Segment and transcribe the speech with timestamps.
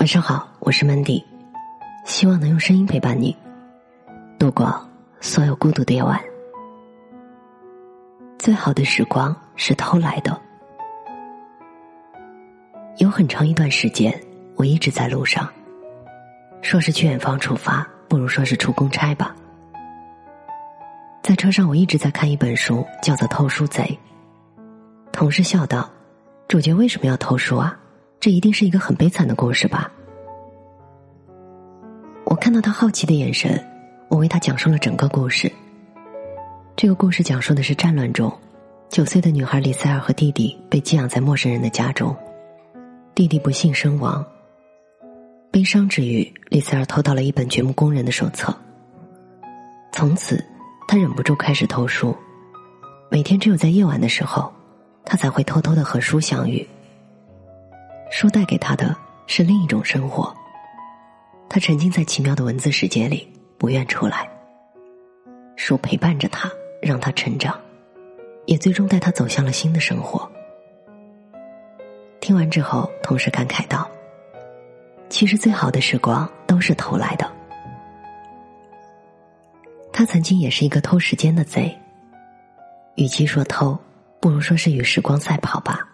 [0.00, 1.22] 晚上好，我是 Mandy，
[2.06, 3.36] 希望能用声音陪伴你
[4.38, 4.88] 度过
[5.20, 6.18] 所有孤独的夜晚。
[8.38, 10.40] 最好的时光是偷来的。
[12.96, 14.18] 有很长一段时间，
[14.56, 15.46] 我一直在路上。
[16.62, 19.36] 说是去远方出发，不如说是出公差吧。
[21.22, 23.82] 在车上，我一直在看一本书，叫做《偷书贼》。
[25.12, 25.90] 同事笑道
[26.48, 27.78] ：“主角为什么要偷书啊？”
[28.20, 29.90] 这一定是一个很悲惨的故事吧？
[32.26, 33.58] 我看到他好奇的眼神，
[34.08, 35.50] 我为他讲述了整个故事。
[36.76, 38.30] 这个故事讲述的是战乱中，
[38.90, 42.14] 九岁的女孩李塞尔和弟弟被寄养在陌生人的家中，
[43.14, 44.22] 弟弟不幸身亡。
[45.50, 48.54] 悲伤之余，李塞尔偷到了一本掘墓工人的手册。
[49.92, 50.44] 从此，
[50.86, 52.14] 他忍不住开始偷书，
[53.10, 54.52] 每天只有在夜晚的时候，
[55.06, 56.68] 他才会偷偷的和书相遇。
[58.10, 58.94] 书带给他的
[59.28, 60.34] 是另一种生活，
[61.48, 64.28] 他沉浸在奇妙的文字世界里，不愿出来。
[65.56, 66.50] 书陪伴着他，
[66.82, 67.58] 让他成长，
[68.46, 70.30] 也最终带他走向了新的生活。
[72.20, 73.88] 听完之后，同事感慨道
[75.08, 77.30] ：“其实最好的时光都是偷来的。”
[79.92, 81.78] 他曾经也是一个偷时间的贼，
[82.96, 83.78] 与其说偷，
[84.18, 85.86] 不如说是与时光赛跑吧。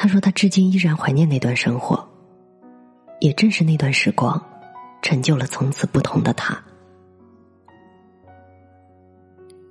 [0.00, 2.08] 他说：“他至今依然怀念那段生活，
[3.18, 4.40] 也正是那段时光，
[5.02, 6.56] 成就了从此不同的他。”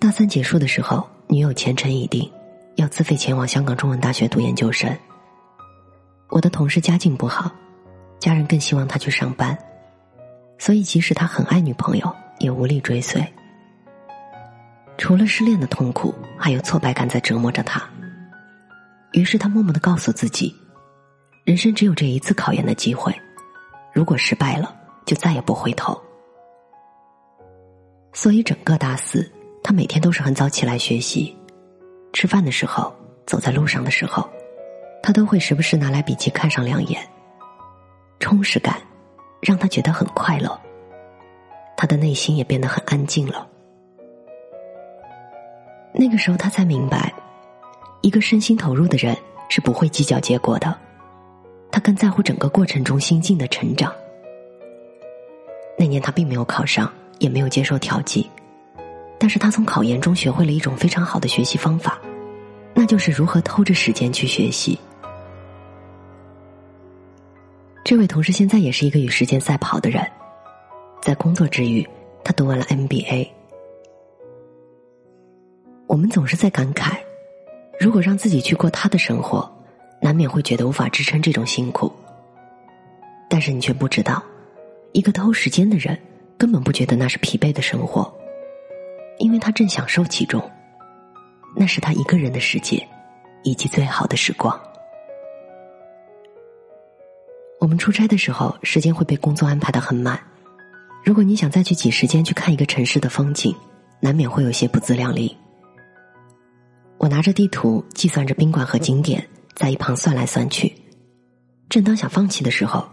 [0.00, 2.28] 大三结束的时候，女友前程已定，
[2.74, 4.92] 要自费前往香港中文大学读研究生。
[6.30, 7.52] 我的同事家境不好，
[8.18, 9.56] 家人更希望他去上班，
[10.58, 13.24] 所以即使他很爱女朋友，也无力追随。
[14.96, 17.88] 除了失恋的痛苦，还有挫败感在折磨着他。
[19.12, 20.54] 于是他默默的告诉自己，
[21.44, 23.14] 人生只有这一次考验的机会，
[23.92, 24.74] 如果失败了，
[25.06, 25.98] 就再也不回头。
[28.12, 29.30] 所以整个大四，
[29.62, 31.36] 他每天都是很早起来学习，
[32.12, 32.94] 吃饭的时候，
[33.26, 34.28] 走在路上的时候，
[35.02, 37.00] 他都会时不时拿来笔记看上两眼。
[38.20, 38.76] 充实感
[39.40, 40.60] 让他觉得很快乐，
[41.76, 43.48] 他的内心也变得很安静了。
[45.94, 47.14] 那个时候，他才明白。
[48.00, 49.16] 一个身心投入的人
[49.48, 50.76] 是不会计较结果的，
[51.70, 53.92] 他更在乎整个过程中心境的成长。
[55.76, 58.28] 那年他并没有考上，也没有接受调剂，
[59.18, 62.00] 但是他从考研中学会了一种非常好的学习方法，
[62.74, 64.78] 那就是如何偷着时间去学习。
[67.84, 70.06] 这位同事现在也是一个与时间赛跑的人，
[71.00, 71.86] 在工作之余，
[72.22, 73.28] 他读完了 MBA。
[75.86, 77.07] 我们总是在感慨。
[77.78, 79.48] 如果让自己去过他的生活，
[80.00, 81.92] 难免会觉得无法支撑这种辛苦。
[83.30, 84.22] 但是你却不知道，
[84.92, 85.96] 一个偷时间的人
[86.36, 88.12] 根本不觉得那是疲惫的生活，
[89.18, 90.42] 因为他正享受其中。
[91.56, 92.86] 那是他一个人的世界，
[93.42, 94.60] 以及最好的时光。
[97.60, 100.20] 我们出差的时候，时间会被工作安排的很满。
[101.04, 103.54] 如果你想再去挤时间去看一个城市的风景，
[104.00, 105.36] 难免会有些不自量力。
[107.18, 110.72] 拿着地图计算着宾馆和景点，在一旁算来算去。
[111.68, 112.88] 正当想放弃的时候，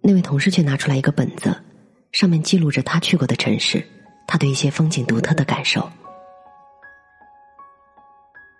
[0.00, 1.54] 那位同事却拿出来一个本子，
[2.10, 3.86] 上面记录着他去过的城市，
[4.26, 5.86] 他对一些风景独特的感受。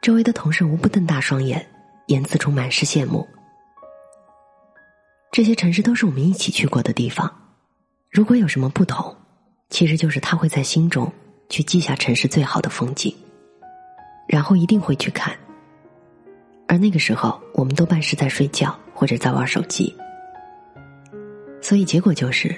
[0.02, 1.66] 周围的同事无不瞪大双眼，
[2.08, 3.26] 言辞中满是羡慕。
[5.32, 7.34] 这些城市都是我们一起去过的地方，
[8.10, 9.16] 如果有什么不同，
[9.70, 11.10] 其实就是他会在心中
[11.48, 13.16] 去记下城市最好的风景。
[14.28, 15.34] 然后一定会去看，
[16.66, 19.92] 而那个时候我们多半是在睡觉或者在玩手机，
[21.62, 22.54] 所以结果就是，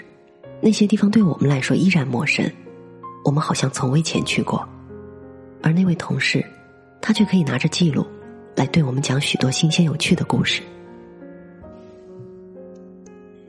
[0.61, 2.45] 那些地方对我们来说依然陌生，
[3.25, 4.69] 我们好像从未前去过，
[5.63, 6.45] 而那位同事，
[7.01, 8.05] 他却可以拿着记录，
[8.57, 10.61] 来对我们讲许多新鲜有趣的故事。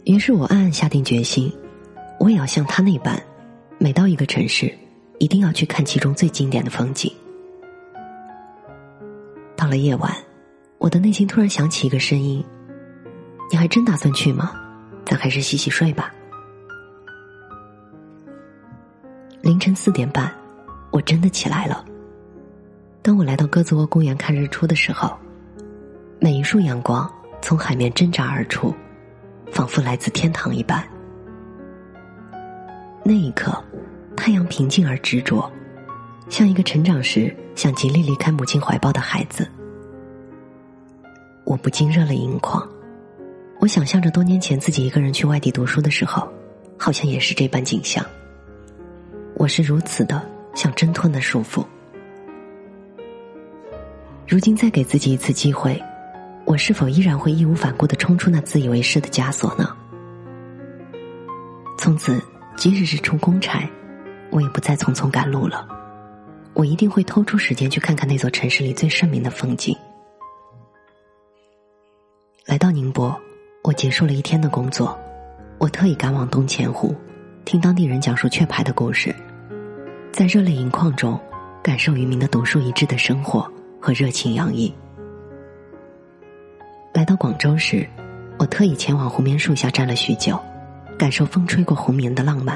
[0.06, 1.51] 于是我暗暗下定决心，
[2.19, 3.19] 我也要像他那般，
[3.80, 4.72] 每到一个城市，
[5.18, 7.12] 一定要去看其中最经典的风景。
[9.72, 10.14] 到了夜晚，
[10.80, 12.44] 我的内心突然响起一个声音
[13.50, 14.52] ：“你还真打算去吗？
[15.06, 16.14] 咱还是洗洗睡吧。”
[19.42, 20.30] 凌晨四点半，
[20.92, 21.86] 我真的起来了。
[23.02, 25.18] 当我来到鸽子窝公园看日出的时候，
[26.20, 27.10] 每一束阳光
[27.42, 28.76] 从海面挣扎而出，
[29.54, 30.86] 仿佛来自天堂一般。
[33.06, 33.58] 那一刻，
[34.18, 35.50] 太阳平静而执着。
[36.28, 39.48] 像一个成长时想极力离开母亲怀抱的孩子，
[41.51, 42.65] 我不禁热泪盈眶。
[43.59, 46.25] 我想象着多年前自己一个人去外地读书的时候，
[46.77, 48.06] 好像也是这般景象。
[49.36, 50.25] 我是如此的
[50.56, 51.65] 想挣脱那束缚。
[54.25, 55.77] 如今再给自己一次机会，
[56.45, 59.75] 我是否依然会义无反顾的冲出那自以为是的枷锁呢？
[61.77, 62.18] 从此，
[62.56, 63.69] 即使是出公差，
[64.30, 65.68] 我也不再匆匆赶路了。
[66.53, 69.75] 我一定会偷出时间去看看那座城市里最盛名的风景。
[73.81, 74.95] 结束了一天的工作，
[75.57, 76.95] 我特意赶往东钱湖，
[77.45, 79.12] 听当地人讲述雀牌的故事，
[80.12, 81.19] 在热泪盈眶中，
[81.63, 83.51] 感受渔民的独树一帜的生活
[83.81, 84.72] 和热情洋溢。
[86.94, 87.83] 来到广州时，
[88.38, 90.39] 我特意前往湖面树下站了许久，
[90.95, 92.56] 感受风吹过湖面的浪漫。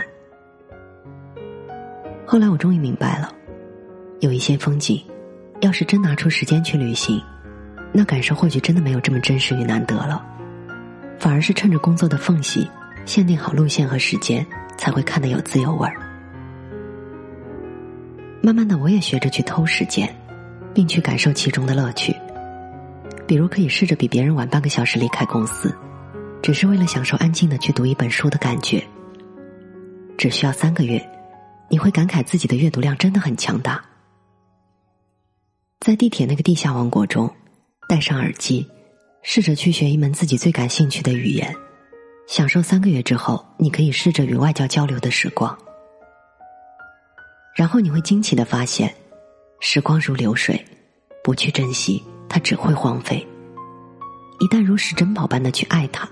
[2.24, 3.34] 后来我终于明白了。
[4.20, 5.04] 有一些风景，
[5.62, 7.20] 要是真拿出时间去旅行，
[7.92, 10.24] 那感受或许真的没有这么真实与难得了。
[11.20, 12.70] 反而是趁着工作的缝隙，
[13.06, 14.46] 限定好路线和时间，
[14.78, 15.96] 才会看得有滋有味儿。
[18.42, 20.14] 慢慢的，我也学着去偷时间，
[20.74, 22.16] 并去感受其中的乐趣。
[23.28, 25.76] 比如，可以试着比别人晚半个小时离开公司，
[26.44, 28.84] 只是为了享受安静的去读一本书的感觉。
[30.16, 31.04] 只需要三个月，
[31.70, 33.84] 你会感慨自己的阅读量真的很强大。
[35.80, 37.34] 在地铁那个地下王国中，
[37.90, 38.68] 戴上耳机，
[39.28, 41.54] 试着去学一门自己最感兴趣的语言，
[42.28, 45.58] 享受三个月之后你可以试着与外教交流的时光。
[47.56, 48.94] 然后你会惊奇的发现，
[49.60, 50.64] 时光如流水，
[51.24, 53.18] 不去珍惜它只会荒废；
[54.40, 56.08] 一旦如拾珍宝般的去爱它，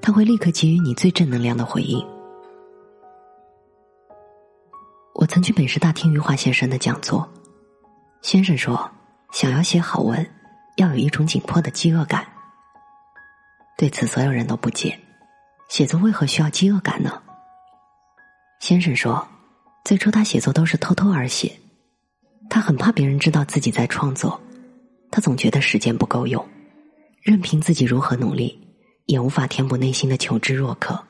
[0.00, 2.04] 它会立刻给予你最正能量的回应。
[5.14, 7.26] 我曾去北师大听余华先生的讲座。
[8.20, 8.90] 先生说
[9.32, 10.28] ：“想要写好文，
[10.76, 12.26] 要有一种紧迫的饥饿感。”
[13.76, 14.98] 对此，所有人都不解：
[15.68, 17.22] 写作为何需要饥饿感呢？
[18.60, 19.26] 先生说
[19.84, 21.58] ：“最初他写作都是偷偷而写，
[22.48, 24.40] 他很怕别人知道自己在创作，
[25.10, 26.46] 他总觉得时间不够用，
[27.20, 28.58] 任凭自己如何努力，
[29.06, 31.02] 也无法填补内心的求知若渴。”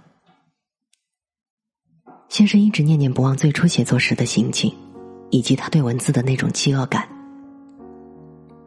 [2.29, 4.75] 先生一直念念不忘最初写作时的心情。
[5.35, 7.09] 以及他对文字的那种饥饿感，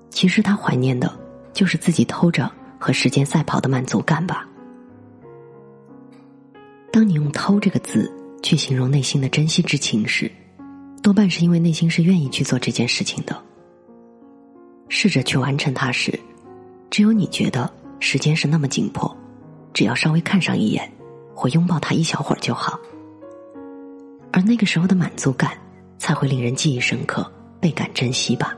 [0.10, 1.16] 其实他怀念的，
[1.54, 4.48] 就是自己偷着和时间赛跑的满足感吧。
[6.92, 8.12] 当你用“偷”这个字
[8.42, 10.32] 去形容内心的珍惜之情时，
[11.02, 13.36] 多半是因为内心是愿意去做这件事情的。
[14.90, 16.20] 试着去完成它时，
[16.90, 19.16] 只有你觉得时间是那么紧迫，
[19.74, 20.92] 只要稍微看上一眼，
[21.34, 22.80] 或拥抱它一小会儿就好。
[24.32, 25.52] 而那个时候的满足感。
[25.98, 27.26] 才会令人记忆深刻，
[27.60, 28.56] 倍感珍惜吧。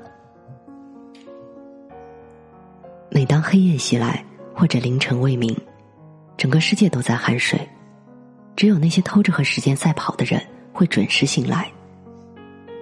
[3.10, 4.24] 每当黑夜袭来，
[4.54, 5.56] 或者凌晨未明，
[6.38, 7.60] 整个世界都在酣睡，
[8.56, 10.42] 只有那些偷着和时间赛跑的人
[10.74, 11.72] 会准时醒来。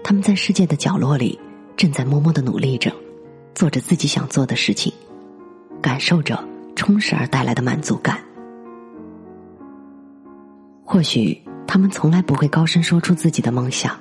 [0.04, 1.40] 他们在世界的角落里，
[1.78, 2.92] 正在默默的努力着，
[3.54, 4.92] 做着自己想做的事情，
[5.82, 6.44] 感受着
[6.76, 8.20] 充实而带来的满足感。
[10.84, 13.98] 或许他们从来不会高声说出自己的梦想。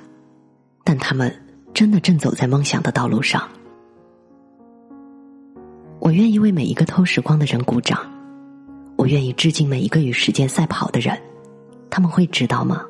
[0.87, 1.33] 但他们
[1.73, 3.49] 真的正走在梦想的道路上。
[5.99, 7.99] 我愿意为每一个偷时光的人鼓掌，
[8.95, 11.17] 我愿意致敬每一个与时间赛跑的人。
[11.89, 12.85] 他们会知道吗？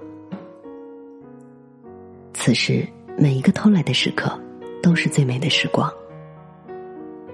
[2.33, 4.38] 此时每一个偷来的时刻，
[4.81, 5.91] 都是最美的时光。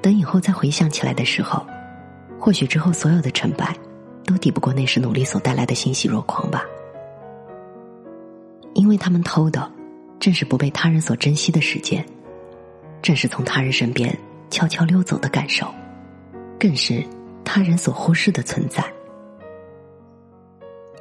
[0.01, 1.65] 等以后再回想起来的时候，
[2.39, 3.75] 或许之后所有的成败，
[4.25, 6.63] 都抵不过那时努力所带来的欣喜若狂吧。
[8.73, 9.71] 因为他们偷的。
[10.19, 12.05] 正是不被他人所珍惜的时间，
[13.01, 14.15] 正是从他人身边
[14.51, 15.74] 悄悄溜走的感受，
[16.60, 17.01] 更是
[17.43, 18.84] 他人所忽视的存在。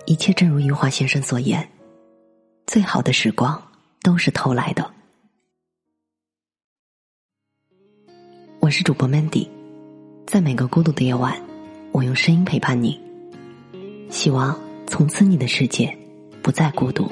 [0.06, 1.68] 一切正如余华先生所言，
[2.66, 3.60] 最好的时光
[4.02, 4.88] 都是偷来的。
[8.60, 9.48] 我是主播 Mandy，
[10.28, 11.36] 在每个孤独的夜晚，
[11.90, 13.00] 我用声音陪伴你，
[14.10, 15.98] 希望从此你的世界
[16.40, 17.10] 不再孤独。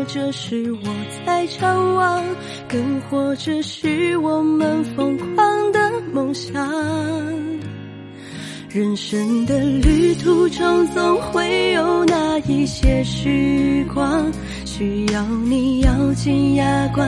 [0.00, 0.78] 或者是我
[1.26, 2.24] 在张望，
[2.66, 5.78] 更或者是我们疯狂的
[6.10, 6.66] 梦想。
[8.70, 12.38] 人生的旅途中，总会有那。
[12.48, 14.32] 一些时光，
[14.64, 17.06] 需要你咬紧牙关，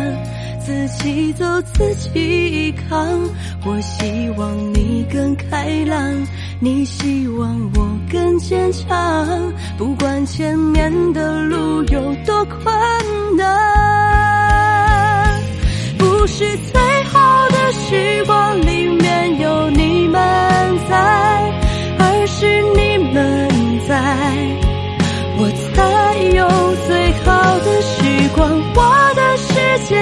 [0.60, 3.18] 自己走自己扛。
[3.64, 6.26] 我希望你更开朗，
[6.60, 12.62] 你希望我更坚强，不管前面的路有多困
[13.38, 13.48] 难，
[15.96, 20.20] 不是最好的时光里面有你们
[20.90, 20.94] 在，
[21.98, 23.48] 而是你们
[23.88, 23.96] 在，
[25.38, 26.46] 我才有
[26.86, 28.60] 最好的时光。
[28.74, 29.54] 我的世
[29.88, 29.96] 界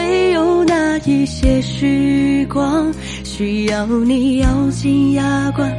[0.00, 2.90] 会有那一些时光，
[3.22, 5.70] 需要你咬紧牙关，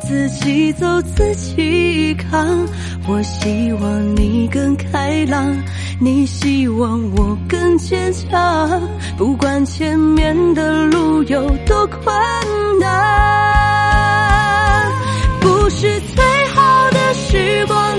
[0.00, 2.64] 自己走自己扛。
[3.08, 5.52] 我希望你更开朗，
[6.00, 8.80] 你希望我更坚强，
[9.18, 12.14] 不管前面的路有多困
[12.78, 12.88] 难，
[15.40, 17.93] 不是最好的时光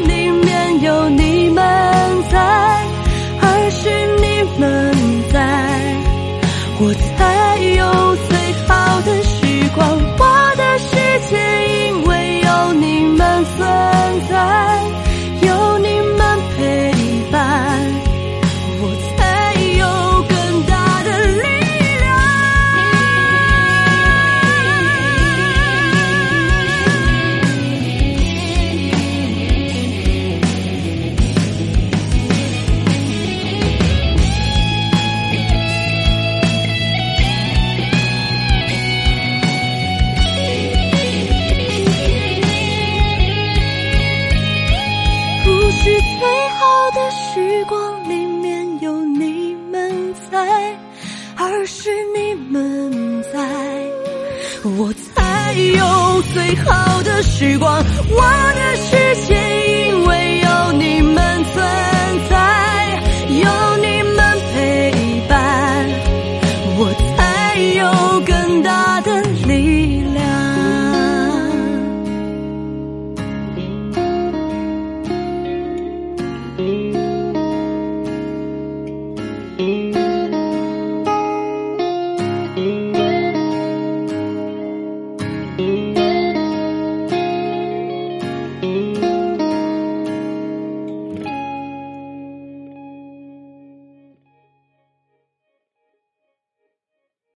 [54.66, 57.78] 我才有最好的时光。
[58.10, 58.22] 我
[58.56, 59.45] 的世界